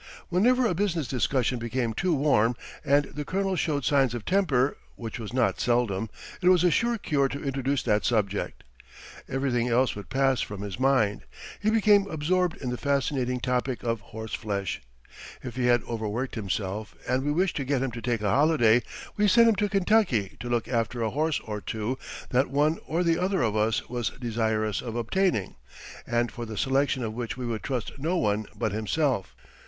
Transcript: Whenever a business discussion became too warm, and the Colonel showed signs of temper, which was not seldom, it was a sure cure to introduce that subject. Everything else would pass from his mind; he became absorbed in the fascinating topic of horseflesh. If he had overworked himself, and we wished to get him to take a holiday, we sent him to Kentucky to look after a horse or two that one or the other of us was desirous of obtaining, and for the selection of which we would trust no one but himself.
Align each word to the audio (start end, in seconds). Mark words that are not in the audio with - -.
Whenever 0.29 0.65
a 0.65 0.73
business 0.73 1.07
discussion 1.07 1.59
became 1.59 1.93
too 1.93 2.15
warm, 2.15 2.55
and 2.83 3.05
the 3.13 3.23
Colonel 3.23 3.55
showed 3.55 3.85
signs 3.85 4.15
of 4.15 4.25
temper, 4.25 4.75
which 4.95 5.19
was 5.19 5.31
not 5.31 5.59
seldom, 5.59 6.09
it 6.41 6.49
was 6.49 6.63
a 6.63 6.71
sure 6.71 6.97
cure 6.97 7.27
to 7.27 7.43
introduce 7.43 7.83
that 7.83 8.03
subject. 8.03 8.63
Everything 9.29 9.67
else 9.69 9.95
would 9.95 10.09
pass 10.09 10.41
from 10.41 10.63
his 10.63 10.79
mind; 10.79 11.21
he 11.59 11.69
became 11.69 12.09
absorbed 12.09 12.57
in 12.63 12.71
the 12.71 12.79
fascinating 12.79 13.39
topic 13.39 13.83
of 13.83 14.01
horseflesh. 14.01 14.81
If 15.43 15.55
he 15.55 15.67
had 15.67 15.83
overworked 15.83 16.33
himself, 16.33 16.95
and 17.07 17.23
we 17.23 17.31
wished 17.31 17.57
to 17.57 17.63
get 17.63 17.83
him 17.83 17.91
to 17.91 18.01
take 18.01 18.21
a 18.21 18.29
holiday, 18.31 18.81
we 19.17 19.27
sent 19.27 19.49
him 19.49 19.55
to 19.57 19.69
Kentucky 19.69 20.35
to 20.39 20.49
look 20.49 20.67
after 20.67 21.03
a 21.03 21.11
horse 21.11 21.39
or 21.45 21.61
two 21.61 21.99
that 22.31 22.49
one 22.49 22.79
or 22.87 23.03
the 23.03 23.19
other 23.19 23.43
of 23.43 23.55
us 23.55 23.87
was 23.87 24.09
desirous 24.19 24.81
of 24.81 24.95
obtaining, 24.95 25.57
and 26.07 26.31
for 26.31 26.47
the 26.47 26.57
selection 26.57 27.03
of 27.03 27.13
which 27.13 27.37
we 27.37 27.45
would 27.45 27.61
trust 27.61 27.91
no 27.99 28.17
one 28.17 28.47
but 28.57 28.71
himself. 28.71 29.35